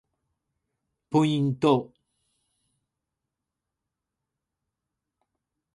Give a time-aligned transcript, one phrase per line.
[1.15, 1.93] ポイント